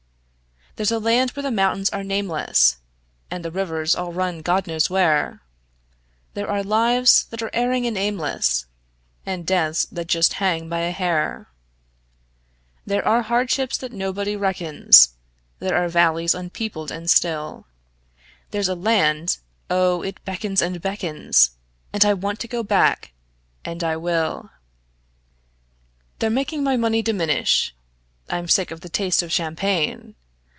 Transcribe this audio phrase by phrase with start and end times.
[0.77, 2.77] There's a land where the mountains are nameless,
[3.29, 5.41] And the rivers all run God knows where;
[6.33, 8.65] There are lives that are erring and aimless,
[9.25, 11.49] And deaths that just hang by a hair;
[12.85, 15.09] There are hardships that nobody reckons;
[15.59, 17.65] There are valleys unpeopled and still;
[18.51, 19.37] There's a land
[19.69, 21.51] oh, it beckons and beckons,
[21.91, 23.11] And I want to go back
[23.65, 24.51] and I will.
[26.19, 27.75] They're making my money diminish;
[28.29, 30.15] I'm sick of the taste of champagne.